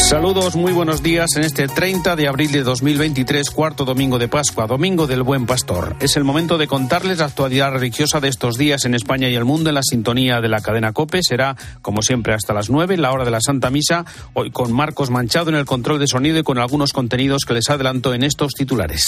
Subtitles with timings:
[0.00, 4.66] Saludos, muy buenos días en este 30 de abril de 2023, cuarto domingo de Pascua,
[4.66, 5.94] domingo del Buen Pastor.
[6.00, 9.44] Es el momento de contarles la actualidad religiosa de estos días en España y el
[9.44, 11.22] mundo en la sintonía de la cadena Cope.
[11.22, 15.10] Será, como siempre, hasta las 9, la hora de la Santa Misa, hoy con Marcos
[15.10, 18.54] Manchado en el control de sonido y con algunos contenidos que les adelanto en estos
[18.54, 19.04] titulares.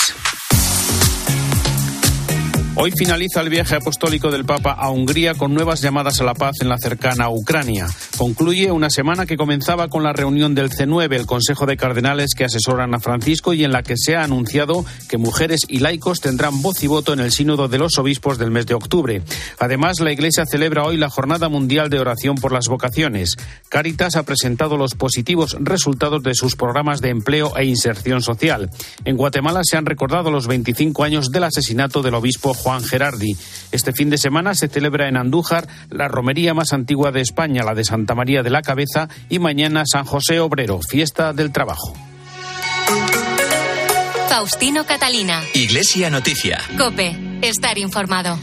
[2.75, 6.57] Hoy finaliza el viaje apostólico del Papa a Hungría con nuevas llamadas a la paz
[6.62, 7.87] en la cercana Ucrania.
[8.17, 12.47] Concluye una semana que comenzaba con la reunión del C9, el Consejo de Cardenales que
[12.47, 16.62] asesoran a Francisco y en la que se ha anunciado que mujeres y laicos tendrán
[16.62, 19.23] voz y voto en el Sínodo de los Obispos del mes de octubre.
[19.59, 23.37] Además, la Iglesia celebra hoy la Jornada Mundial de Oración por las Vocaciones.
[23.69, 28.70] Caritas ha presentado los positivos resultados de sus programas de empleo e inserción social.
[29.05, 33.36] En Guatemala se han recordado los 25 años del asesinato del obispo Juan Gerardi.
[33.72, 37.74] Este fin de semana se celebra en Andújar la romería más antigua de España, la
[37.74, 41.92] de Santa María de la Cabeza, y mañana San José Obrero, fiesta del trabajo.
[44.28, 45.42] Faustino Catalina.
[45.55, 46.60] Iglesia Noticia.
[46.78, 48.38] Cope, estar informado.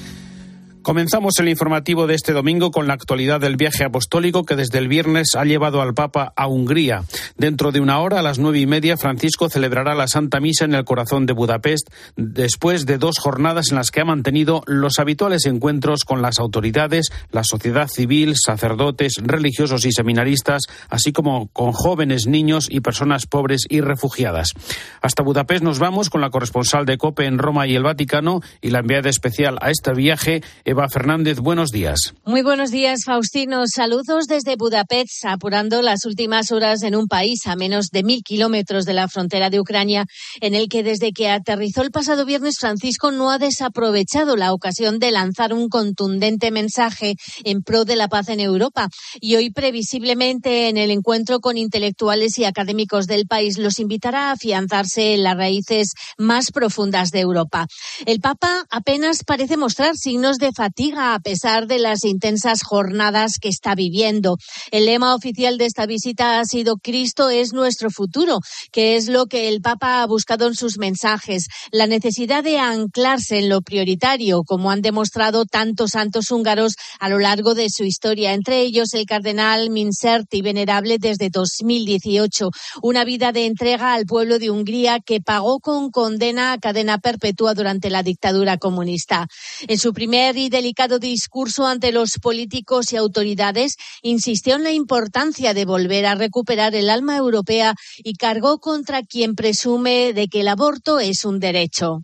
[0.82, 4.88] Comenzamos el informativo de este domingo con la actualidad del viaje apostólico que desde el
[4.88, 7.04] viernes ha llevado al Papa a Hungría.
[7.38, 10.74] Dentro de una hora, a las nueve y media, Francisco celebrará la Santa Misa en
[10.74, 15.46] el corazón de Budapest, después de dos jornadas en las que ha mantenido los habituales
[15.46, 22.26] encuentros con las autoridades, la sociedad civil, sacerdotes, religiosos y seminaristas, así como con jóvenes,
[22.26, 24.54] niños y personas pobres y refugiadas.
[25.02, 28.70] Hasta Budapest nos vamos con la corresponsal de COPE en Roma y el Vaticano y
[28.70, 32.14] la enviada especial a este viaje, Eva Fernández, buenos días.
[32.26, 33.64] Muy buenos días, Faustino.
[33.66, 38.86] Saludos desde Budapest, apurando las últimas horas en un país a menos de mil kilómetros
[38.86, 40.06] de la frontera de Ucrania,
[40.42, 45.00] en el que desde que aterrizó el pasado viernes Francisco no ha desaprovechado la ocasión
[45.00, 48.90] de lanzar un contundente mensaje en pro de la paz en Europa.
[49.20, 54.34] Y hoy, previsiblemente, en el encuentro con intelectuales y académicos del país, los invitará a
[54.34, 57.66] afianzarse en las raíces más profundas de Europa.
[58.06, 63.48] El Papa apenas parece mostrar signos de fatiga a pesar de las intensas jornadas que
[63.48, 64.36] está viviendo.
[64.72, 68.40] El lema oficial de esta visita ha sido Cristo es nuestro futuro,
[68.74, 73.40] que es lo que el Papa ha buscado en sus mensajes, la necesidad de anclarse
[73.40, 78.34] en lo prioritario, como han demostrado tantos santos húngaros a lo largo de su historia,
[78.34, 82.50] entre ellos el cardenal Minserti, venerable desde 2018,
[82.82, 87.54] una vida de entrega al pueblo de Hungría que pagó con condena a cadena perpetua
[87.54, 89.26] durante la dictadura comunista.
[89.66, 95.54] En su primer y delicado discurso ante los políticos y autoridades, insistió en la importancia
[95.54, 100.48] de volver a recuperar el alma europea y cargó contra quien presume de que el
[100.48, 102.02] aborto es un derecho.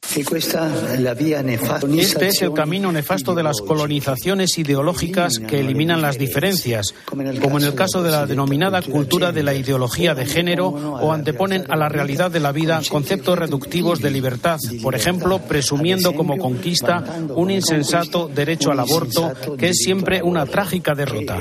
[1.98, 6.94] Este es el camino nefasto de las colonizaciones ideológicas que eliminan las diferencias,
[7.42, 11.66] como en el caso de la denominada cultura de la ideología de género o anteponen
[11.70, 17.04] a la realidad de la vida conceptos reductivos de libertad, por ejemplo, presumiendo como conquista
[17.36, 21.38] un insensato derecho al aborto, que es siempre una trágica derrota.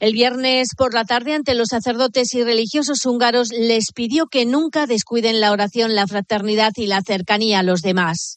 [0.00, 4.86] El viernes por la tarde, ante los sacerdotes y religiosos húngaros, les pidió que nunca
[4.86, 8.36] descuiden la oración, la fraternidad y la cercanía a los demás.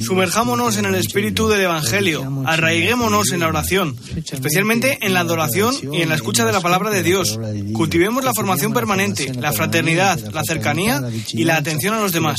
[0.00, 6.02] Sumerjámonos en el espíritu del Evangelio, arraiguémonos en la oración, especialmente en la adoración y
[6.02, 7.38] en la escucha de la palabra de Dios.
[7.72, 11.02] Cultivemos la formación permanente, la fraternidad, la cercanía
[11.32, 12.36] y la atención a los demás.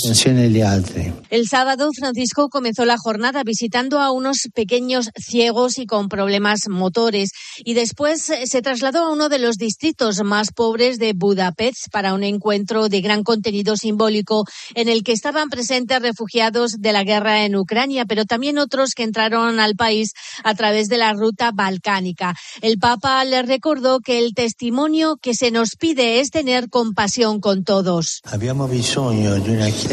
[1.29, 7.31] El sábado, Francisco comenzó la jornada visitando a unos pequeños ciegos y con problemas motores
[7.63, 12.23] y después se trasladó a uno de los distritos más pobres de Budapest para un
[12.23, 14.45] encuentro de gran contenido simbólico
[14.75, 19.03] en el que estaban presentes refugiados de la guerra en Ucrania, pero también otros que
[19.03, 20.13] entraron al país
[20.43, 22.35] a través de la ruta balcánica.
[22.61, 27.63] El Papa le recordó que el testimonio que se nos pide es tener compasión con
[27.63, 28.21] todos.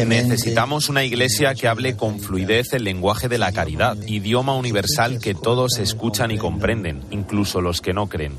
[0.05, 5.35] Necesitamos una iglesia que hable con fluidez el lenguaje de la caridad, idioma universal que
[5.35, 8.37] todos escuchan y comprenden, incluso los que no creen.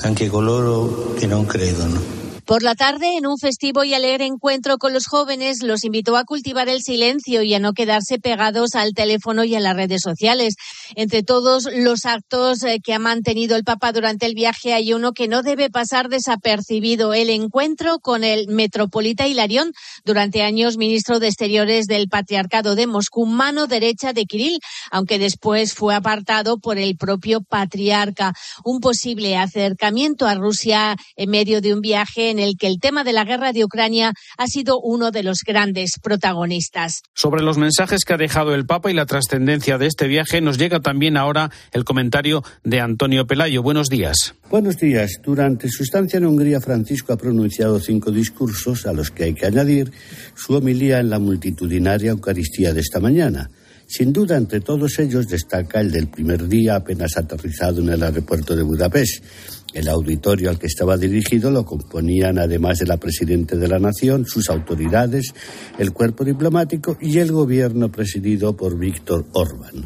[2.48, 6.24] Por la tarde, en un festivo y alegre encuentro con los jóvenes, los invitó a
[6.24, 10.54] cultivar el silencio y a no quedarse pegados al teléfono y a las redes sociales.
[10.94, 15.12] Entre todos los actos eh, que ha mantenido el Papa durante el viaje hay uno
[15.12, 19.72] que no debe pasar desapercibido, el encuentro con el metropolita Hilarión,
[20.06, 24.58] durante años ministro de Exteriores del Patriarcado de Moscú, mano derecha de Kirill,
[24.90, 28.32] aunque después fue apartado por el propio patriarca.
[28.64, 32.78] Un posible acercamiento a Rusia en medio de un viaje en en el que el
[32.80, 37.02] tema de la guerra de Ucrania ha sido uno de los grandes protagonistas.
[37.14, 40.58] Sobre los mensajes que ha dejado el Papa y la trascendencia de este viaje, nos
[40.58, 43.62] llega también ahora el comentario de Antonio Pelayo.
[43.62, 44.34] Buenos días.
[44.50, 45.20] Buenos días.
[45.22, 49.46] Durante su estancia en Hungría, Francisco ha pronunciado cinco discursos a los que hay que
[49.46, 49.90] añadir
[50.34, 53.50] su homilía en la multitudinaria Eucaristía de esta mañana.
[53.88, 58.54] Sin duda, entre todos ellos destaca el del primer día apenas aterrizado en el aeropuerto
[58.54, 59.24] de Budapest.
[59.74, 64.24] El auditorio al que estaba dirigido lo componían, además de la Presidenta de la Nación,
[64.26, 65.34] sus autoridades,
[65.78, 69.84] el cuerpo diplomático y el gobierno presidido por Víctor Orbán.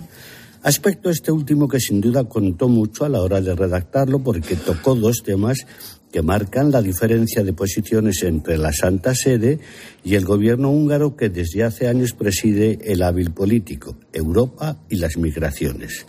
[0.62, 4.94] Aspecto este último que sin duda contó mucho a la hora de redactarlo porque tocó
[4.94, 5.66] dos temas
[6.12, 9.58] que marcan la diferencia de posiciones entre la Santa Sede
[10.04, 15.16] y el gobierno húngaro que desde hace años preside el hábil político, Europa y las
[15.16, 16.06] migraciones.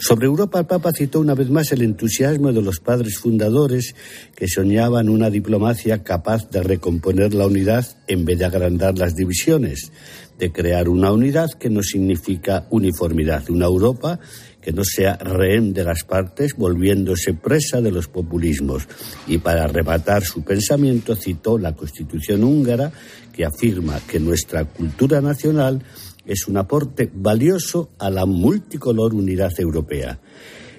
[0.00, 3.96] Sobre Europa, el Papa citó una vez más el entusiasmo de los padres fundadores
[4.36, 9.90] que soñaban una diplomacia capaz de recomponer la unidad en vez de agrandar las divisiones,
[10.38, 14.20] de crear una unidad que no significa uniformidad, una Europa
[14.60, 18.86] que no sea rehén de las partes, volviéndose presa de los populismos.
[19.26, 22.92] Y para arrebatar su pensamiento citó la Constitución húngara,
[23.32, 25.82] que afirma que nuestra cultura nacional
[26.28, 30.20] es un aporte valioso a la multicolor unidad europea.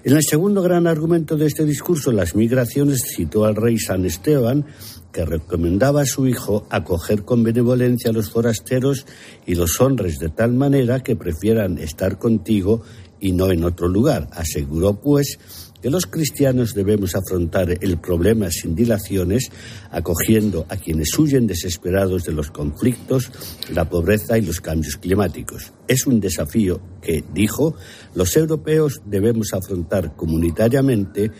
[0.02, 4.66] En el segundo gran argumento de este discurso, las migraciones, citó al rey San Esteban,
[5.12, 9.06] que recomendaba a su hijo acoger con benevolencia a los forasteros
[9.46, 12.82] y los honres de tal manera que prefieran estar contigo
[13.20, 14.30] y no en otro lugar.
[14.32, 15.38] Aseguró, pues,
[15.82, 19.50] que los cristianos debemos afrontar el problema sin dilaciones,
[19.92, 23.32] acogiendo a quienes huyen desesperados de los conflictos,
[23.74, 25.72] la pobreza y los cambios climáticos.
[25.88, 27.76] Es un desafío que, dijo,
[28.14, 31.32] los europeos debemos afrontar comunitariamente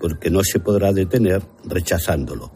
[0.00, 2.52] porque no se podrá detener rechazándolo.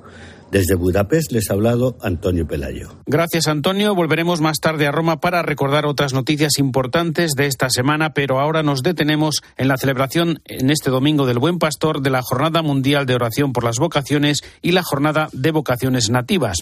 [0.55, 3.01] Desde Budapest les ha hablado Antonio Pelayo.
[3.07, 3.93] Gracias, Antonio.
[3.97, 8.63] Volveremos más tarde a Roma para recordar otras noticias importantes de esta semana, pero ahora
[8.63, 13.05] nos detenemos en la celebración en este domingo del Buen Pastor de la Jornada Mundial
[13.05, 16.59] de Oración por las Vocaciones y la Jornada de Vocaciones Nativas.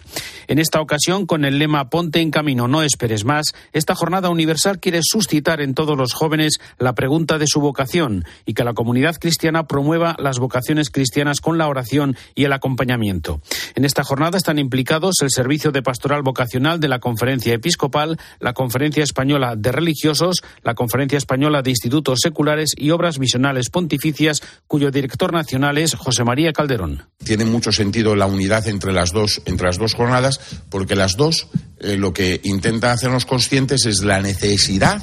[0.47, 4.81] En esta ocasión, con el lema Ponte en camino, no esperes más, esta jornada universal
[4.81, 9.17] quiere suscitar en todos los jóvenes la pregunta de su vocación y que la comunidad
[9.21, 13.43] cristiana promueva las vocaciones cristianas con la oración y el acompañamiento.
[13.75, 18.53] En esta jornada están implicados el Servicio de Pastoral Vocacional de la Conferencia Episcopal, la
[18.53, 24.91] Conferencia Española de Religiosos, la Conferencia Española de Institutos Seculares y Obras Misionales Pontificias, cuyo
[24.91, 27.05] director nacional es José María Calderón.
[27.25, 30.41] Tiene mucho sentido la unidad entre las dos, entre las dos jornadas,
[30.71, 31.49] porque las dos
[31.81, 35.03] eh, lo que intentan hacernos conscientes es la necesidad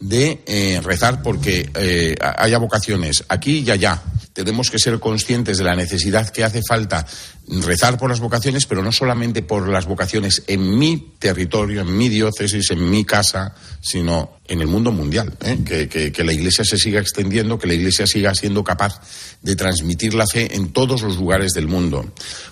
[0.00, 4.02] de eh, rezar porque eh, haya vocaciones aquí y allá.
[4.32, 7.06] Tenemos que ser conscientes de la necesidad que hace falta
[7.48, 12.08] rezar por las vocaciones, pero no solamente por las vocaciones en mi territorio, en mi
[12.08, 15.36] diócesis, en mi casa, sino en el mundo mundial.
[15.42, 15.58] ¿eh?
[15.64, 19.00] Que, que la Iglesia se siga extendiendo, que la Iglesia siga siendo capaz
[19.42, 22.10] de transmitir la fe en todos los lugares del mundo.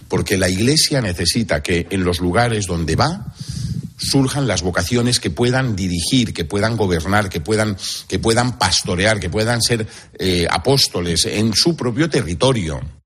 [0.09, 3.33] Porque la Iglesia necesita que en los lugares donde va,
[3.99, 9.29] surjan las vocaciones que puedan dirigir, que puedan gobernar, que puedan, que puedan pastorear, que
[9.29, 9.87] puedan ser
[10.19, 12.98] eh, apóstoles en su propio territorio.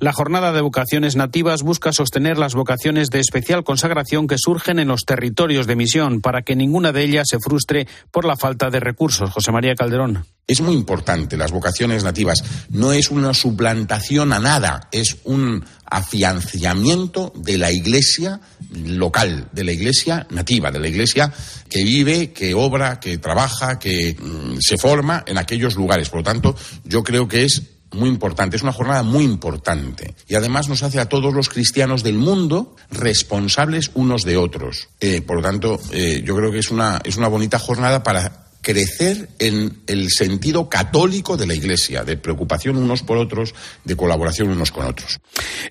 [0.00, 4.88] La jornada de vocaciones nativas busca sostener las vocaciones de especial consagración que surgen en
[4.88, 8.78] los territorios de misión para que ninguna de ellas se frustre por la falta de
[8.78, 9.30] recursos.
[9.30, 10.24] José María Calderón.
[10.46, 12.44] Es muy importante las vocaciones nativas.
[12.70, 19.72] No es una suplantación a nada, es un afianciamiento de la iglesia local, de la
[19.72, 21.32] iglesia nativa, de la iglesia
[21.68, 26.08] que vive, que obra, que trabaja, que mm, se forma en aquellos lugares.
[26.08, 30.34] Por lo tanto, yo creo que es muy importante, es una jornada muy importante y
[30.34, 34.88] además nos hace a todos los cristianos del mundo responsables unos de otros.
[35.00, 38.47] Eh, por lo tanto, eh, yo creo que es una, es una bonita jornada para
[38.60, 44.48] crecer en el sentido católico de la Iglesia, de preocupación unos por otros, de colaboración
[44.48, 45.18] unos con otros.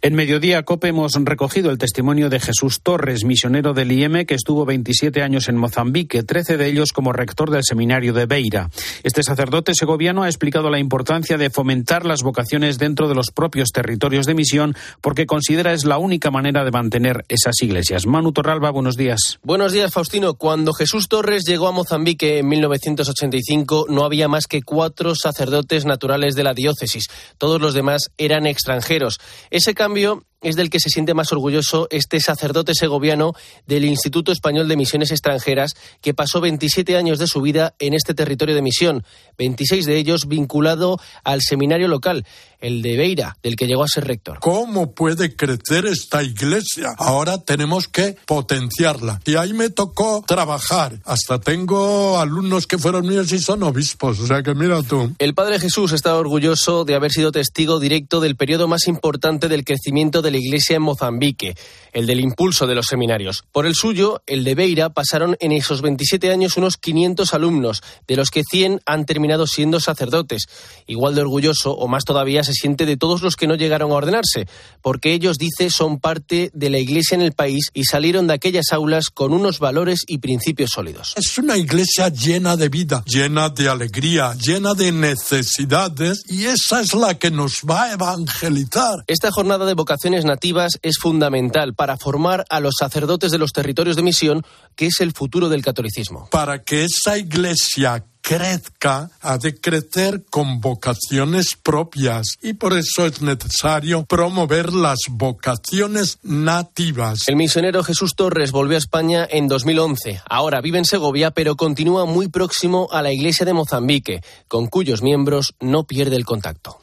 [0.02, 4.66] En Mediodía COPE hemos recogido el testimonio de Jesús Torres, misionero del IEM que estuvo
[4.66, 8.70] 27 años en Mozambique, 13 de ellos como rector del seminario de Beira.
[9.04, 13.72] Este sacerdote segoviano ha explicado la importancia de fomentar las vocaciones dentro de los propios
[13.72, 18.06] territorios de misión porque considera es la única manera de mantener esas iglesias.
[18.06, 19.40] Manu Torralba, buenos días.
[19.44, 20.36] Buenos días, Faustino.
[20.36, 25.86] Cuando Jesús Torres llegó a Mozambique en 19 1985 no había más que cuatro sacerdotes
[25.86, 27.08] naturales de la diócesis.
[27.38, 29.20] Todos los demás eran extranjeros.
[29.50, 33.34] Ese cambio es del que se siente más orgulloso este sacerdote segoviano
[33.66, 38.14] del Instituto Español de Misiones Extranjeras, que pasó 27 años de su vida en este
[38.14, 39.04] territorio de misión,
[39.38, 42.26] 26 de ellos vinculado al seminario local,
[42.60, 44.40] el de Beira, del que llegó a ser rector.
[44.40, 46.96] ¿Cómo puede crecer esta iglesia?
[46.98, 49.22] Ahora tenemos que potenciarla.
[49.26, 51.00] Y ahí me tocó trabajar.
[51.06, 54.20] Hasta tengo alumnos que fueron míos y son obispos.
[54.20, 55.14] O sea que mira tú.
[55.20, 59.64] El Padre Jesús está orgulloso de haber sido testigo directo del periodo más importante del
[59.64, 61.56] crecimiento de la iglesia en Mozambique,
[61.94, 63.44] el del impulso de los seminarios.
[63.52, 68.16] Por el suyo, el de Beira, pasaron en esos 27 años unos 500 alumnos, de
[68.16, 70.46] los que 100 han terminado siendo sacerdotes.
[70.86, 73.96] Igual de orgulloso, o más todavía, se siente de todos los que no llegaron a
[73.96, 74.48] ordenarse,
[74.82, 78.72] porque ellos, dice, son parte de la iglesia en el país y salieron de aquellas
[78.72, 81.14] aulas con unos valores y principios sólidos.
[81.16, 86.94] Es una iglesia llena de vida, llena de alegría, llena de necesidades y esa es
[86.94, 89.04] la que nos va a evangelizar.
[89.08, 93.96] Esta jornada de vocaciones nativas es fundamental para formar a los sacerdotes de los territorios
[93.96, 94.44] de misión,
[94.76, 96.28] que es el futuro del catolicismo.
[96.32, 103.22] Para que esa iglesia crezca, ha de crecer con vocaciones propias y por eso es
[103.22, 107.20] necesario promover las vocaciones nativas.
[107.28, 110.22] El misionero Jesús Torres volvió a España en 2011.
[110.30, 115.02] Ahora vive en Segovia, pero continúa muy próximo a la iglesia de Mozambique, con cuyos
[115.02, 116.82] miembros no pierde el contacto.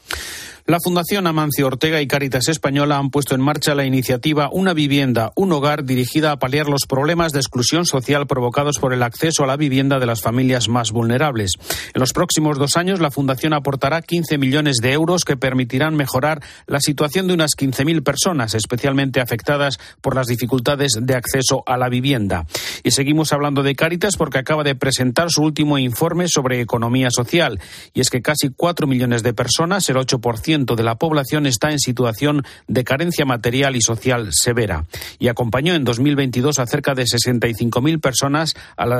[0.67, 5.31] La Fundación Amancio Ortega y Caritas Española han puesto en marcha la iniciativa Una vivienda,
[5.35, 9.47] un hogar dirigida a paliar los problemas de exclusión social provocados por el acceso a
[9.47, 11.51] la vivienda de las familias más vulnerables.
[11.93, 16.41] En los próximos dos años, la Fundación aportará 15 millones de euros que permitirán mejorar
[16.65, 21.89] la situación de unas 15.000 personas, especialmente afectadas por las dificultades de acceso a la
[21.89, 22.47] vivienda.
[22.83, 27.59] Y seguimos hablando de Caritas porque acaba de presentar su último informe sobre economía social.
[27.93, 31.79] Y es que casi 4 millones de personas, el 8% de la población está en
[31.79, 34.85] situación de carencia material y social severa
[35.19, 38.53] y acompañó en 2022 a cerca de 65.000 personas,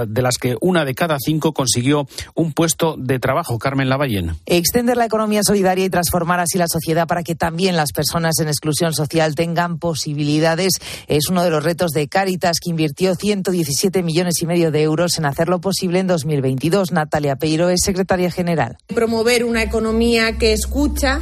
[0.07, 3.57] de las que una de cada cinco consiguió un puesto de trabajo.
[3.57, 4.35] Carmen Lavallén.
[4.45, 8.49] Extender la economía solidaria y transformar así la sociedad para que también las personas en
[8.49, 10.73] exclusión social tengan posibilidades
[11.07, 15.17] es uno de los retos de Cáritas, que invirtió 117 millones y medio de euros
[15.17, 16.91] en hacerlo posible en 2022.
[16.91, 18.77] Natalia Peiro es secretaria general.
[18.87, 21.21] Promover una economía que escucha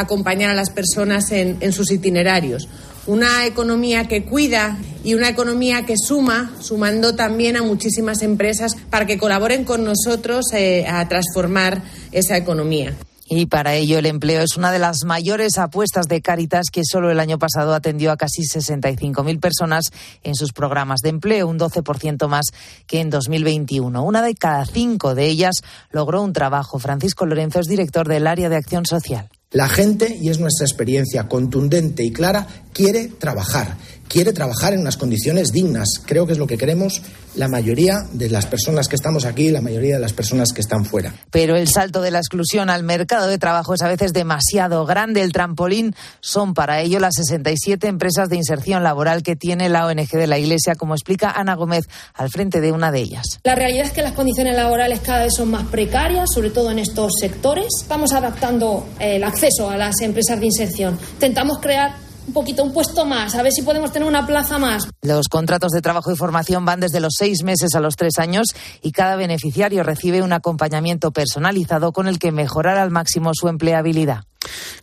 [0.00, 2.68] acompañar a las personas en, sus itinerarios.
[3.06, 9.06] Una economía que cuida y una economía que suma, sumando también a muchísimas empresas para
[9.06, 12.94] que colaboren con nosotros eh, a transformar esa economía.
[13.32, 17.12] Y para ello el empleo es una de las mayores apuestas de Cáritas, que solo
[17.12, 19.92] el año pasado atendió a casi 65.000 personas
[20.24, 22.46] en sus programas de empleo, un 12% más
[22.88, 24.02] que en 2021.
[24.02, 26.80] Una de cada cinco de ellas logró un trabajo.
[26.80, 29.28] Francisco Lorenzo es director del área de acción social.
[29.52, 33.76] La gente, y es nuestra experiencia contundente y clara, quiere trabajar
[34.10, 35.88] quiere trabajar en unas condiciones dignas.
[36.04, 37.00] Creo que es lo que queremos
[37.36, 40.60] la mayoría de las personas que estamos aquí y la mayoría de las personas que
[40.60, 41.14] están fuera.
[41.30, 45.22] Pero el salto de la exclusión al mercado de trabajo es a veces demasiado grande.
[45.22, 50.10] El trampolín son para ello las 67 empresas de inserción laboral que tiene la ONG
[50.10, 53.38] de la Iglesia, como explica Ana Gómez al frente de una de ellas.
[53.44, 56.80] La realidad es que las condiciones laborales cada vez son más precarias, sobre todo en
[56.80, 57.68] estos sectores.
[57.80, 60.98] Estamos adaptando el acceso a las empresas de inserción.
[61.14, 64.86] Intentamos crear un poquito, un puesto más, a ver si podemos tener una plaza más.
[65.02, 68.54] Los contratos de trabajo y formación van desde los seis meses a los tres años
[68.82, 74.29] y cada beneficiario recibe un acompañamiento personalizado con el que mejorar al máximo su empleabilidad.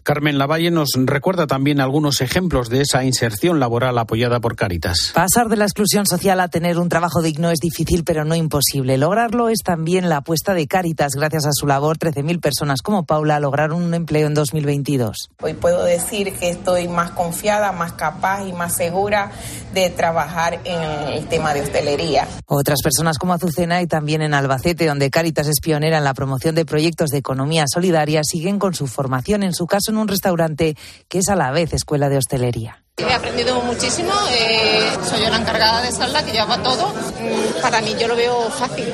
[0.03, 5.11] Carmen Lavalle nos recuerda también algunos ejemplos de esa inserción laboral apoyada por Cáritas.
[5.13, 8.97] Pasar de la exclusión social a tener un trabajo digno es difícil, pero no imposible.
[8.97, 11.13] Lograrlo es también la apuesta de Cáritas.
[11.15, 15.29] Gracias a su labor, 13.000 personas como Paula lograron un empleo en 2022.
[15.41, 19.31] Hoy puedo decir que estoy más confiada, más capaz y más segura
[19.73, 22.27] de trabajar en el tema de hostelería.
[22.45, 26.55] Otras personas como Azucena y también en Albacete, donde Cáritas es pionera en la promoción
[26.55, 30.77] de proyectos de economía solidaria, siguen con su formación en su caso en un restaurante
[31.09, 32.83] que es a la vez escuela de hostelería.
[32.97, 36.87] He aprendido muchísimo, eh, soy yo la encargada de sala que lleva todo.
[36.89, 38.91] Mm, para mí yo lo veo fácil,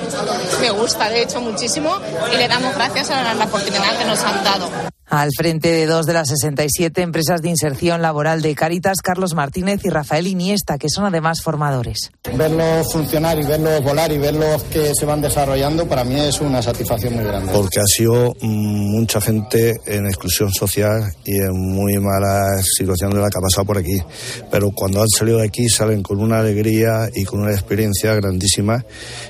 [0.60, 1.96] me gusta de hecho muchísimo
[2.34, 4.70] y le damos gracias a la oportunidad que nos han dado
[5.14, 9.82] al frente de dos de las 67 empresas de inserción laboral de Caritas, Carlos Martínez
[9.84, 12.10] y Rafael Iniesta, que son además formadores.
[12.36, 16.64] Verlos funcionar y verlos volar y verlos que se van desarrollando, para mí es una
[16.64, 17.52] satisfacción muy grande.
[17.54, 23.22] Porque ha sido mm, mucha gente en exclusión social y en muy mala situación de
[23.22, 24.02] la que ha pasado por aquí.
[24.50, 28.84] Pero cuando han salido de aquí salen con una alegría y con una experiencia grandísima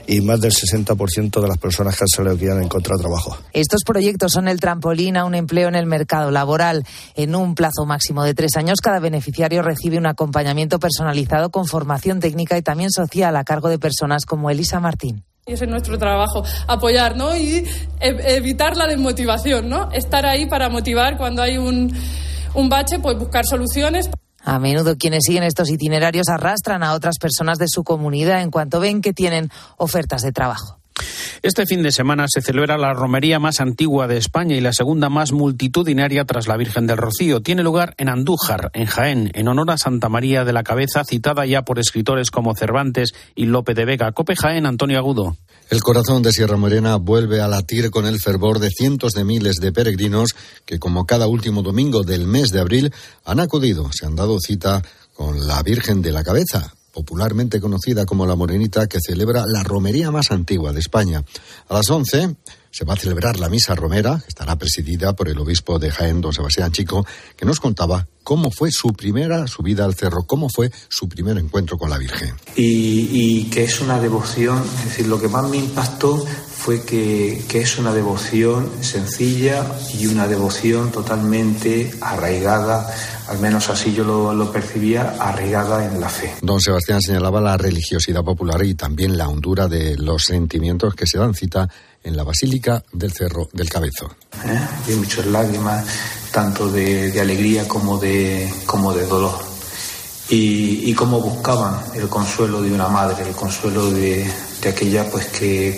[0.07, 3.37] y más del 60% de las personas que han salido aquí han encontrado trabajo.
[3.51, 6.85] Estos proyectos son el trampolín a un empleo en el mercado laboral.
[7.15, 12.19] En un plazo máximo de tres años, cada beneficiario recibe un acompañamiento personalizado con formación
[12.19, 15.23] técnica y también social a cargo de personas como Elisa Martín.
[15.45, 17.35] Y ese es nuestro trabajo, apoyar, ¿no?
[17.35, 17.67] Y
[17.99, 19.91] evitar la desmotivación, ¿no?
[19.91, 21.93] Estar ahí para motivar cuando hay un,
[22.53, 24.09] un bache, pues buscar soluciones.
[24.45, 28.79] A menudo quienes siguen estos itinerarios arrastran a otras personas de su comunidad en cuanto
[28.79, 30.79] ven que tienen ofertas de trabajo.
[31.41, 35.09] Este fin de semana se celebra la romería más antigua de España y la segunda
[35.09, 37.41] más multitudinaria tras la Virgen del Rocío.
[37.41, 41.45] Tiene lugar en Andújar, en Jaén, en honor a Santa María de la Cabeza, citada
[41.45, 44.11] ya por escritores como Cervantes y Lope de Vega.
[44.11, 45.37] Cope Jaén, Antonio Agudo.
[45.69, 49.57] El corazón de Sierra Morena vuelve a latir con el fervor de cientos de miles
[49.57, 50.35] de peregrinos
[50.65, 52.93] que, como cada último domingo del mes de abril,
[53.25, 54.81] han acudido, se han dado cita
[55.13, 60.11] con la Virgen de la Cabeza, popularmente conocida como la Morenita, que celebra la romería
[60.11, 61.25] más antigua de España.
[61.67, 62.35] A las 11
[62.71, 66.21] se va a celebrar la misa romera, que estará presidida por el obispo de Jaén,
[66.21, 70.71] don Sebastián Chico, que nos contaba cómo fue su primera subida al cerro, cómo fue
[70.89, 72.33] su primer encuentro con la Virgen.
[72.55, 76.25] Y, que es una devoción, es decir, lo que más me impactó
[76.63, 79.65] fue que, es una devoción sencilla
[79.99, 82.87] y una devoción totalmente arraigada,
[83.27, 86.33] al menos así yo lo, lo, percibía, arraigada en la fe.
[86.41, 91.17] Don Sebastián señalaba la religiosidad popular y también la hondura de los sentimientos que se
[91.17, 91.67] dan cita
[92.03, 94.15] en la Basílica del Cerro del Cabezo.
[94.45, 94.95] ¿Eh?
[94.95, 95.85] muchas lágrimas,
[96.33, 99.37] tanto de, alegría como de, como de dolor.
[100.29, 104.25] Y, cómo buscaban el consuelo de una madre, el consuelo de,
[104.67, 105.77] aquella pues que,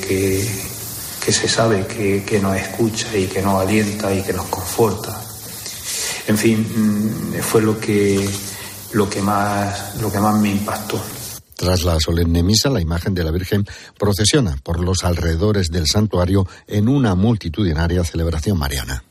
[1.20, 5.22] que, se sabe que, que, nos escucha y que nos alienta y que nos conforta.
[6.28, 8.28] En fin, mm, fue lo que,
[8.94, 11.02] lo que, más, lo que más me impactó.
[11.56, 13.66] Tras la solemne misa, la imagen de la Virgen
[13.98, 19.04] procesiona por los alrededores del santuario en una multitudinaria celebración mariana.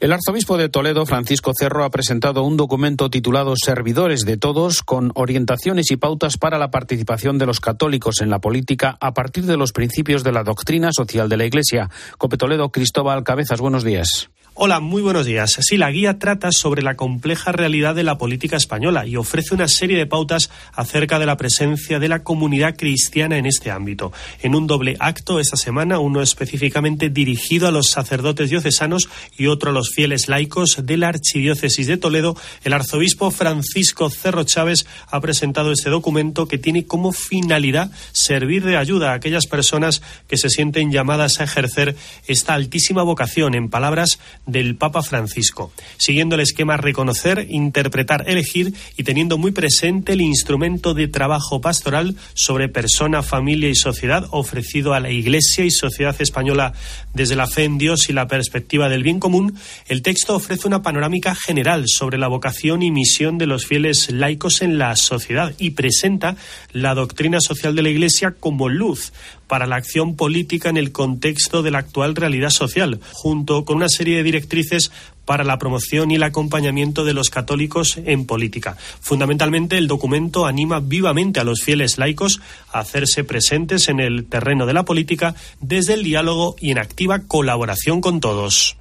[0.00, 5.10] El arzobispo de Toledo, Francisco Cerro, ha presentado un documento titulado Servidores de Todos, con
[5.16, 9.56] orientaciones y pautas para la participación de los católicos en la política a partir de
[9.56, 11.90] los principios de la doctrina social de la Iglesia.
[12.16, 14.30] Cope Toledo, Cristóbal Cabezas, buenos días.
[14.60, 15.56] Hola, muy buenos días.
[15.60, 19.68] Sí, la guía trata sobre la compleja realidad de la política española y ofrece una
[19.68, 24.12] serie de pautas acerca de la presencia de la comunidad cristiana en este ámbito.
[24.42, 29.70] En un doble acto esta semana, uno específicamente dirigido a los sacerdotes diocesanos y otro
[29.70, 35.20] a los fieles laicos de la Archidiócesis de Toledo, el arzobispo Francisco Cerro Chávez ha
[35.20, 40.50] presentado este documento que tiene como finalidad servir de ayuda a aquellas personas que se
[40.50, 41.94] sienten llamadas a ejercer
[42.26, 44.18] esta altísima vocación, en palabras
[44.48, 50.94] del Papa Francisco, siguiendo el esquema reconocer, interpretar, elegir y teniendo muy presente el instrumento
[50.94, 56.72] de trabajo pastoral sobre persona, familia y sociedad ofrecido a la Iglesia y sociedad española.
[57.14, 59.54] Desde la fe en Dios y la perspectiva del bien común,
[59.86, 64.62] el texto ofrece una panorámica general sobre la vocación y misión de los fieles laicos
[64.62, 66.36] en la sociedad y presenta
[66.72, 69.12] la doctrina social de la Iglesia como luz
[69.48, 73.88] para la acción política en el contexto de la actual realidad social, junto con una
[73.88, 74.92] serie de directrices
[75.24, 78.76] para la promoción y el acompañamiento de los católicos en política.
[79.00, 82.40] Fundamentalmente, el documento anima vivamente a los fieles laicos
[82.72, 87.20] a hacerse presentes en el terreno de la política desde el diálogo y en activa
[87.20, 88.78] colaboración con todos.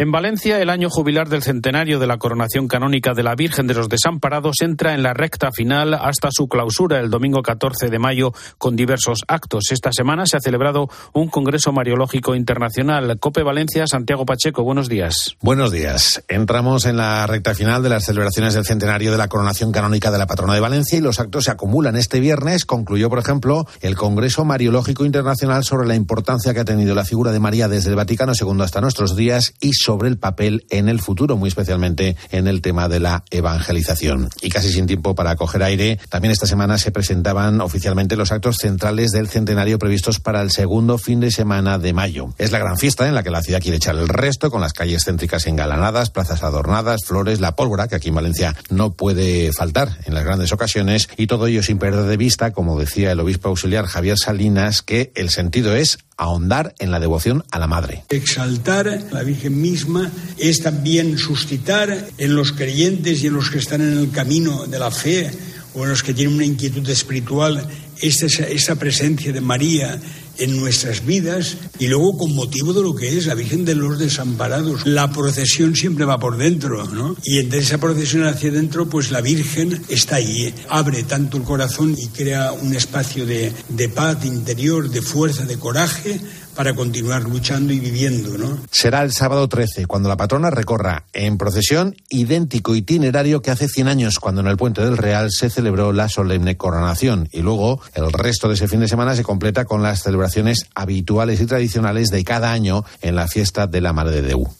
[0.00, 3.74] En Valencia, el año jubilar del centenario de la coronación canónica de la Virgen de
[3.74, 8.32] los Desamparados entra en la recta final hasta su clausura el domingo 14 de mayo
[8.56, 9.64] con diversos actos.
[9.70, 13.18] Esta semana se ha celebrado un Congreso Mariológico Internacional.
[13.20, 15.36] Cope Valencia, Santiago Pacheco, buenos días.
[15.42, 16.24] Buenos días.
[16.28, 20.16] Entramos en la recta final de las celebraciones del centenario de la coronación canónica de
[20.16, 21.96] la patrona de Valencia y los actos se acumulan.
[21.96, 26.94] Este viernes concluyó, por ejemplo, el Congreso Mariológico Internacional sobre la importancia que ha tenido
[26.94, 30.66] la figura de María desde el Vaticano II hasta nuestros días y sobre el papel
[30.70, 34.28] en el futuro, muy especialmente en el tema de la evangelización.
[34.40, 38.56] Y casi sin tiempo para coger aire, también esta semana se presentaban oficialmente los actos
[38.60, 42.34] centrales del centenario previstos para el segundo fin de semana de mayo.
[42.38, 44.72] Es la gran fiesta en la que la ciudad quiere echar el resto, con las
[44.72, 49.98] calles céntricas engalanadas, plazas adornadas, flores, la pólvora, que aquí en Valencia no puede faltar
[50.04, 53.48] en las grandes ocasiones, y todo ello sin perder de vista, como decía el obispo
[53.48, 58.04] auxiliar Javier Salinas, que el sentido es ahondar en la devoción a la Madre.
[58.10, 63.80] Exaltar la Virgen misma es también suscitar en los creyentes y en los que están
[63.80, 65.30] en el camino de la fe
[65.74, 67.66] o en los que tienen una inquietud espiritual
[68.02, 69.98] esta, esta presencia de María
[70.40, 73.98] en nuestras vidas y luego con motivo de lo que es la Virgen de los
[73.98, 74.86] Desamparados.
[74.86, 77.16] La procesión siempre va por dentro, ¿no?
[77.22, 81.94] Y entre esa procesión hacia adentro, pues la Virgen está ahí, abre tanto el corazón
[81.96, 86.20] y crea un espacio de, de paz interior, de fuerza, de coraje
[86.60, 88.36] para continuar luchando y viviendo.
[88.36, 88.58] ¿no?
[88.70, 93.88] Será el sábado 13 cuando la patrona recorra en procesión idéntico itinerario que hace 100
[93.88, 98.12] años cuando en el Puente del Real se celebró la solemne coronación y luego el
[98.12, 102.24] resto de ese fin de semana se completa con las celebraciones habituales y tradicionales de
[102.24, 104.59] cada año en la fiesta de la Madre de.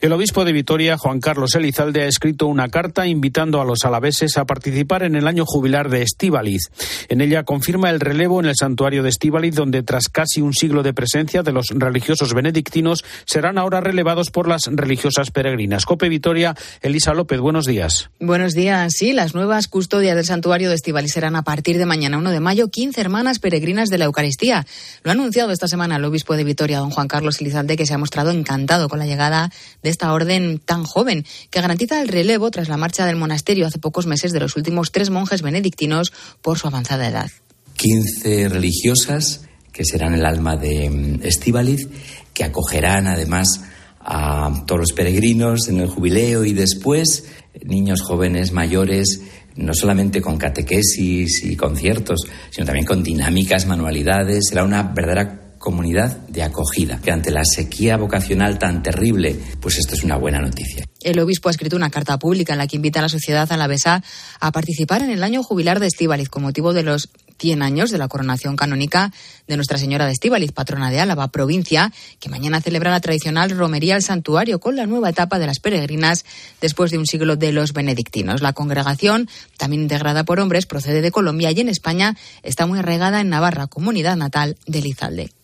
[0.00, 4.36] El obispo de Vitoria, Juan Carlos Elizalde, ha escrito una carta invitando a los alaveses
[4.36, 6.70] a participar en el año jubilar de Estíbaliz.
[7.08, 10.84] En ella confirma el relevo en el santuario de Estíbaliz, donde tras casi un siglo
[10.84, 15.84] de presencia de los religiosos benedictinos, serán ahora relevados por las religiosas peregrinas.
[15.84, 18.10] Cope Vitoria, Elisa López, buenos días.
[18.20, 18.92] Buenos días.
[18.96, 22.40] Sí, las nuevas custodias del santuario de Estíbaliz serán a partir de mañana 1 de
[22.40, 24.64] mayo 15 hermanas peregrinas de la Eucaristía.
[25.02, 27.94] Lo ha anunciado esta semana el obispo de Vitoria, don Juan Carlos Elizalde, que se
[27.94, 29.47] ha mostrado encantado con la llegada
[29.82, 33.78] de esta orden tan joven, que garantiza el relevo tras la marcha del monasterio hace
[33.78, 37.30] pocos meses de los últimos tres monjes benedictinos por su avanzada edad.
[37.76, 41.88] 15 religiosas que serán el alma de mm, Estíbaliz,
[42.34, 43.60] que acogerán además
[44.00, 47.26] a todos los peregrinos en el jubileo y después
[47.64, 49.20] niños jóvenes, mayores,
[49.56, 54.46] no solamente con catequesis y conciertos, sino también con dinámicas, manualidades.
[54.48, 59.94] Será una verdadera comunidad de acogida, que ante la sequía vocacional tan terrible, pues esto
[59.94, 60.84] es una buena noticia.
[61.02, 64.02] El obispo ha escrito una carta pública en la que invita a la sociedad alavesa
[64.40, 67.98] a participar en el año jubilar de Estíbaliz con motivo de los 100 años de
[67.98, 69.12] la coronación canónica
[69.46, 73.94] de Nuestra Señora de Estíbaliz, patrona de Álava, provincia, que mañana celebra la tradicional romería
[73.94, 76.24] al santuario con la nueva etapa de las peregrinas
[76.60, 78.42] después de un siglo de los benedictinos.
[78.42, 83.20] La congregación, también integrada por hombres, procede de Colombia y en España está muy arraigada
[83.20, 85.37] en Navarra, comunidad natal de Lizalde.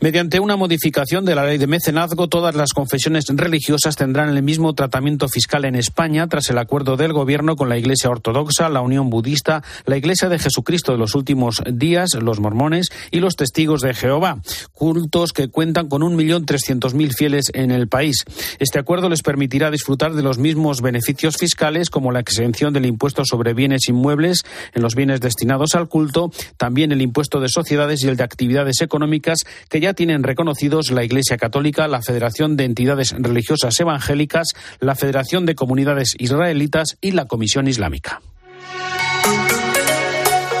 [0.00, 4.74] Mediante una modificación de la ley de mecenazgo, todas las confesiones religiosas tendrán el mismo
[4.74, 9.08] tratamiento fiscal en España tras el acuerdo del Gobierno con la Iglesia Ortodoxa, la Unión
[9.08, 13.94] Budista, la Iglesia de Jesucristo de los últimos días, los mormones y los testigos de
[13.94, 14.42] Jehová,
[14.74, 18.24] cultos que cuentan con 1.300.000 fieles en el país.
[18.58, 23.24] Este acuerdo les permitirá disfrutar de los mismos beneficios fiscales como la exención del impuesto
[23.24, 24.42] sobre bienes inmuebles
[24.74, 28.82] en los bienes destinados al culto, también el impuesto de sociedades y el de actividades
[28.82, 29.38] económicas
[29.70, 34.48] que ya tienen reconocidos la Iglesia Católica, la Federación de Entidades Religiosas Evangélicas,
[34.80, 38.20] la Federación de Comunidades Israelitas y la Comisión Islámica.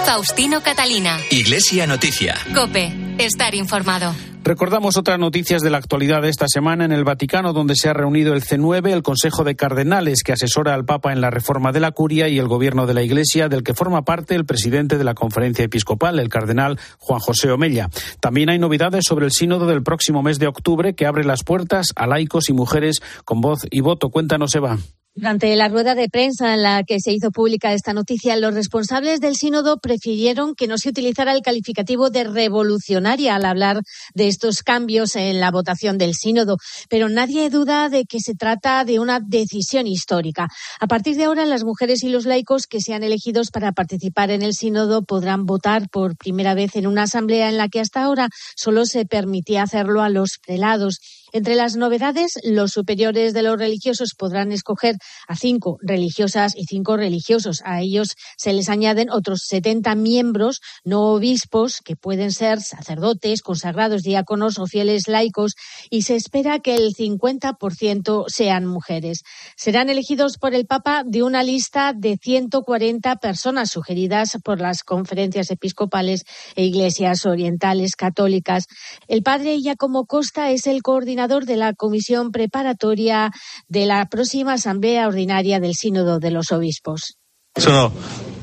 [0.06, 1.18] Faustino Catalina.
[1.32, 2.36] Iglesia Noticia.
[2.54, 2.92] Cope.
[3.18, 4.14] Estar informado.
[4.44, 7.92] Recordamos otras noticias de la actualidad de esta semana en el Vaticano, donde se ha
[7.92, 11.80] reunido el C9, el Consejo de Cardenales, que asesora al Papa en la reforma de
[11.80, 15.02] la curia y el gobierno de la Iglesia, del que forma parte el presidente de
[15.02, 17.90] la Conferencia Episcopal, el cardenal Juan José Omella.
[18.20, 21.88] También hay novedades sobre el sínodo del próximo mes de octubre, que abre las puertas
[21.96, 24.10] a laicos y mujeres con voz y voto.
[24.10, 24.78] Cuéntanos, Eva.
[25.18, 29.18] Durante la rueda de prensa en la que se hizo pública esta noticia, los responsables
[29.18, 33.80] del sínodo prefirieron que no se utilizara el calificativo de revolucionaria al hablar
[34.12, 36.58] de estos cambios en la votación del sínodo,
[36.90, 40.50] pero nadie duda de que se trata de una decisión histórica.
[40.80, 44.42] A partir de ahora, las mujeres y los laicos que sean elegidos para participar en
[44.42, 48.28] el sínodo podrán votar por primera vez en una asamblea en la que hasta ahora
[48.54, 51.00] solo se permitía hacerlo a los prelados.
[51.32, 56.96] Entre las novedades, los superiores de los religiosos podrán escoger a cinco religiosas y cinco
[56.96, 57.62] religiosos.
[57.64, 64.02] A ellos se les añaden otros 70 miembros no obispos que pueden ser sacerdotes, consagrados,
[64.02, 65.54] diáconos o fieles laicos
[65.90, 69.22] y se espera que el 50% sean mujeres.
[69.56, 75.50] Serán elegidos por el Papa de una lista de 140 personas sugeridas por las conferencias
[75.50, 78.66] episcopales e iglesias orientales católicas.
[79.08, 81.15] El padre Giacomo Costa es el coordinador
[81.46, 83.32] de la comisión preparatoria
[83.68, 87.16] de la próxima Asamblea Ordinaria del Sínodo de los Obispos.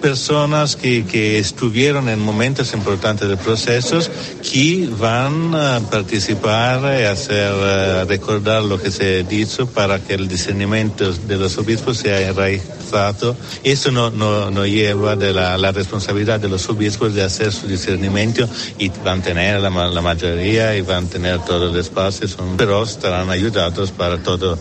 [0.03, 3.99] Personas que, estuvieron en momentos importantes del proceso
[4.41, 10.15] que van a participar y hacer uh, recordar lo que se ha dicho para que
[10.15, 13.37] el discernimiento de los obispos sea enraizado.
[13.63, 19.21] Eso no, lleva de la, responsabilidad de los obispos de hacer su discernimiento y van
[19.21, 24.17] a tener la, mayoría y van a tener todo el espacio, pero estarán ayudados para
[24.17, 24.59] todo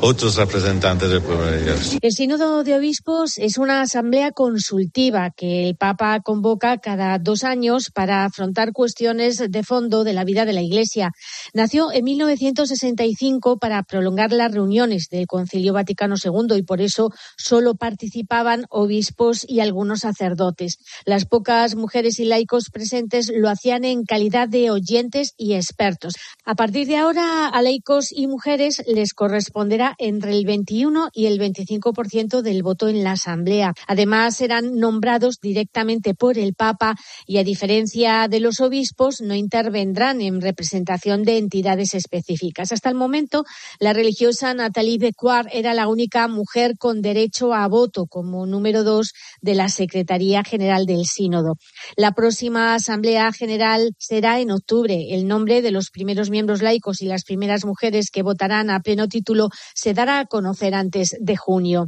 [0.00, 1.96] otros representantes del pueblo de Dios.
[2.00, 7.90] El Sínodo de Obispos es una asamblea consultiva que el Papa convoca cada dos años
[7.92, 11.10] para afrontar cuestiones de fondo de la vida de la Iglesia.
[11.52, 17.74] Nació en 1965 para prolongar las reuniones del Concilio Vaticano II y por eso solo
[17.74, 20.78] participaban obispos y algunos sacerdotes.
[21.04, 26.14] Las pocas mujeres y laicos presentes lo hacían en calidad de oyentes y expertos.
[26.44, 31.38] A partir de ahora, a laicos y mujeres les corresponderá entre el 21 y el
[31.38, 33.72] 25% del voto en la Asamblea.
[33.86, 36.96] Además, serán nombrados directamente por el Papa
[37.26, 42.72] y, a diferencia de los obispos, no intervendrán en representación de entidades específicas.
[42.72, 43.44] Hasta el momento,
[43.78, 49.12] la religiosa Nathalie Becquart era la única mujer con derecho a voto como número dos
[49.40, 51.56] de la Secretaría General del Sínodo.
[51.96, 55.14] La próxima Asamblea General será en octubre.
[55.14, 59.08] El nombre de los primeros miembros laicos y las primeras mujeres que votarán a pleno
[59.08, 59.48] título
[59.78, 61.86] se dará a conocer antes de junio.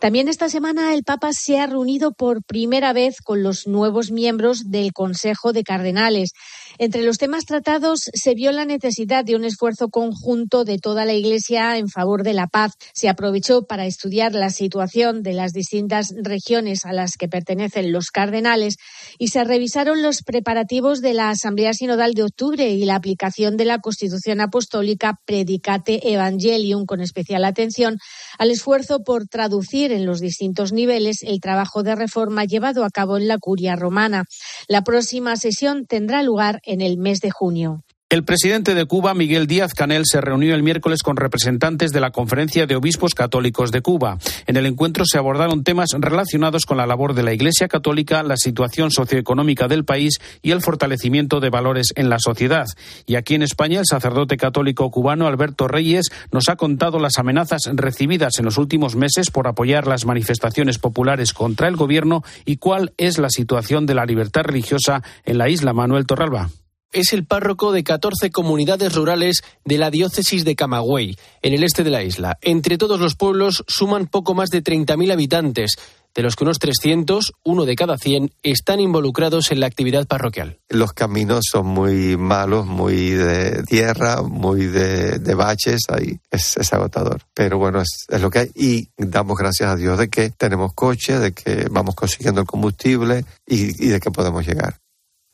[0.00, 4.70] También esta semana el Papa se ha reunido por primera vez con los nuevos miembros
[4.70, 6.32] del Consejo de Cardenales.
[6.78, 11.14] Entre los temas tratados se vio la necesidad de un esfuerzo conjunto de toda la
[11.14, 12.72] Iglesia en favor de la paz.
[12.92, 18.10] Se aprovechó para estudiar la situación de las distintas regiones a las que pertenecen los
[18.10, 18.76] cardenales
[19.18, 23.64] y se revisaron los preparativos de la Asamblea Sinodal de octubre y la aplicación de
[23.64, 27.96] la Constitución Apostólica Predicate Evangelium con especial atención
[28.38, 33.16] al esfuerzo por traducir en los distintos niveles el trabajo de reforma llevado a cabo
[33.16, 34.24] en la Curia romana.
[34.68, 37.82] La próxima sesión tendrá lugar en el mes de junio.
[38.08, 42.12] El presidente de Cuba, Miguel Díaz Canel, se reunió el miércoles con representantes de la
[42.12, 44.18] Conferencia de Obispos Católicos de Cuba.
[44.46, 48.36] En el encuentro se abordaron temas relacionados con la labor de la Iglesia Católica, la
[48.36, 52.66] situación socioeconómica del país y el fortalecimiento de valores en la sociedad.
[53.06, 57.62] Y aquí en España, el sacerdote católico cubano Alberto Reyes nos ha contado las amenazas
[57.72, 62.92] recibidas en los últimos meses por apoyar las manifestaciones populares contra el gobierno y cuál
[62.98, 66.50] es la situación de la libertad religiosa en la isla Manuel Torralba
[66.92, 71.84] es el párroco de 14 comunidades rurales de la diócesis de Camagüey, en el este
[71.84, 72.38] de la isla.
[72.42, 75.76] Entre todos los pueblos suman poco más de 30.000 habitantes,
[76.16, 80.58] de los que unos 300, uno de cada 100, están involucrados en la actividad parroquial.
[80.70, 87.20] Los caminos son muy malos, muy de tierra, muy de, baches, ahí es, agotador.
[87.34, 91.18] Pero bueno, es, lo que hay y damos gracias a Dios de que tenemos coche,
[91.18, 94.78] de que vamos consiguiendo el combustible y de que podemos llegar.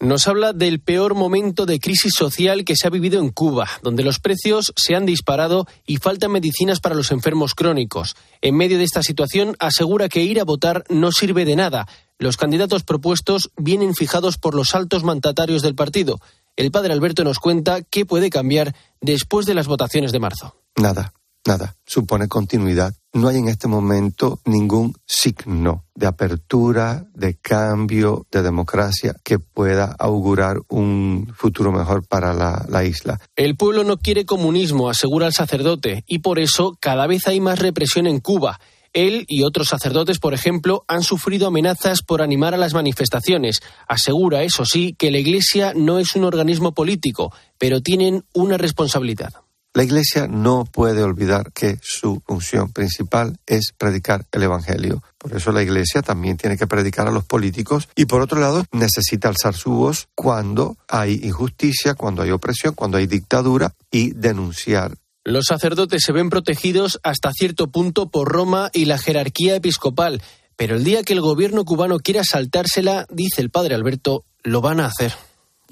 [0.02, 4.02] Nos habla del peor momento de crisis social que se ha vivido en Cuba, donde
[4.02, 8.16] los precios se han disparado y faltan medicinas para los enfermos crónicos.
[8.40, 11.86] En medio de esta situación, asegura que ir a votar no sirve de nada.
[12.18, 16.18] Los candidatos propuestos vienen fijados por los altos mandatarios del partido.
[16.56, 20.56] El padre Alberto nos cuenta qué puede cambiar después de las votaciones de marzo.
[20.74, 21.12] Nada
[21.46, 22.94] nada, supone continuidad.
[23.12, 29.94] No hay en este momento ningún signo de apertura, de cambio, de democracia que pueda
[29.98, 33.20] augurar un futuro mejor para la, la, isla.
[33.36, 37.58] El pueblo no quiere comunismo, asegura el sacerdote, y por eso cada vez hay más
[37.58, 38.58] represión en Cuba.
[38.92, 43.60] Él y otros sacerdotes, por ejemplo, han sufrido amenazas por animar a las manifestaciones.
[43.88, 49.32] Asegura, eso sí, que la Iglesia no es un organismo político, pero tienen una responsabilidad.
[49.74, 55.02] La Iglesia no puede olvidar que su función principal es predicar el Evangelio.
[55.16, 58.66] Por eso la Iglesia también tiene que predicar a los políticos y por otro lado
[58.70, 64.92] necesita alzar su voz cuando hay injusticia, cuando hay opresión, cuando hay dictadura y denunciar.
[65.24, 70.20] Los sacerdotes se ven protegidos hasta cierto punto por Roma y la jerarquía episcopal,
[70.54, 74.80] pero el día que el gobierno cubano quiera saltársela, dice el padre Alberto, lo van
[74.80, 75.14] a hacer.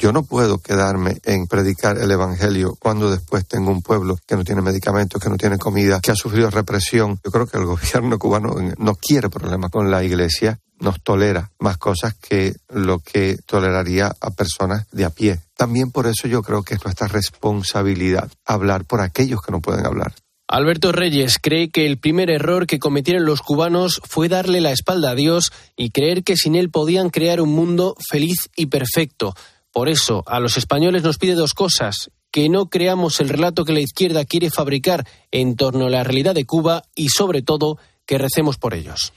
[0.01, 4.45] Yo no puedo quedarme en predicar el Evangelio cuando después tengo un pueblo que no
[4.45, 7.21] tiene medicamentos, que no tiene comida, que ha sufrido represión.
[7.23, 11.77] Yo creo que el gobierno cubano no quiere problemas con la Iglesia, nos tolera más
[11.77, 15.39] cosas que lo que toleraría a personas de a pie.
[15.55, 19.85] También por eso yo creo que es nuestra responsabilidad hablar por aquellos que no pueden
[19.85, 20.15] hablar.
[20.49, 25.11] Alberto Reyes cree que el primer error que cometieron los cubanos fue darle la espalda
[25.11, 29.35] a Dios y creer que sin él podían crear un mundo feliz y perfecto.
[29.73, 33.73] Por eso, a los españoles nos pide dos cosas, que no creamos el relato que
[33.73, 38.19] la izquierda quiere fabricar en torno a la realidad de Cuba y, sobre todo, que
[38.19, 39.13] recemos por ellos.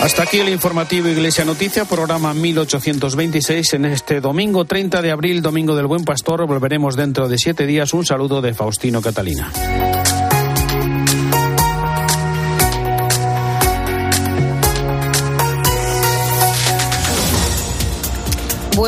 [0.00, 3.74] Hasta aquí el informativo Iglesia Noticia, programa 1826.
[3.74, 7.94] En este domingo 30 de abril, domingo del Buen Pastor, volveremos dentro de siete días.
[7.94, 9.50] Un saludo de Faustino Catalina.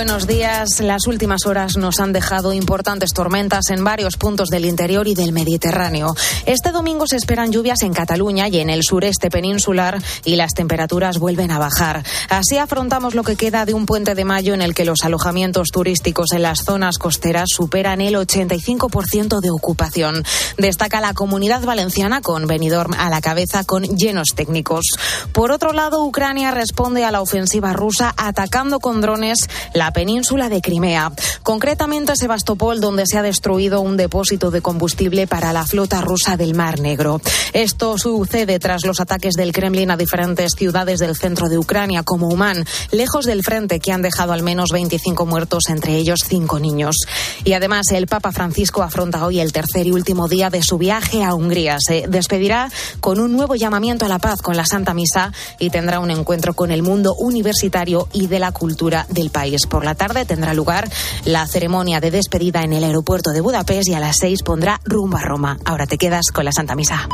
[0.09, 0.81] Buenos días.
[0.81, 5.33] Las últimas horas nos han dejado importantes tormentas en varios puntos del interior y del
[5.33, 6.15] Mediterráneo.
[6.47, 11.19] Este domingo se esperan lluvias en Cataluña y en el sureste peninsular y las temperaturas
[11.19, 12.05] vuelven a bajar.
[12.31, 15.69] Así afrontamos lo que queda de un puente de mayo en el que los alojamientos
[15.69, 20.25] turísticos en las zonas costeras superan el 85% de ocupación.
[20.57, 24.87] Destaca la comunidad valenciana con Benidorm a la cabeza con llenos técnicos.
[25.33, 30.61] Por otro lado, Ucrania responde a la ofensiva rusa atacando con drones la península de
[30.61, 31.11] Crimea,
[31.43, 36.55] concretamente Sebastopol, donde se ha destruido un depósito de combustible para la flota rusa del
[36.55, 37.21] Mar Negro.
[37.53, 42.29] Esto sucede tras los ataques del Kremlin a diferentes ciudades del centro de Ucrania, como
[42.29, 46.95] Uman, lejos del frente, que han dejado al menos 25 muertos, entre ellos cinco niños.
[47.43, 51.25] Y además, el Papa Francisco afronta hoy el tercer y último día de su viaje
[51.25, 51.79] a Hungría.
[51.81, 55.99] Se despedirá con un nuevo llamamiento a la paz con la Santa Misa y tendrá
[55.99, 59.67] un encuentro con el mundo universitario y de la cultura del país.
[59.67, 60.89] Por la tarde tendrá lugar
[61.25, 65.17] la ceremonia de despedida en el aeropuerto de Budapest y a las seis pondrá rumbo
[65.17, 65.59] a Roma.
[65.65, 67.09] Ahora te quedas con la Santa Misa.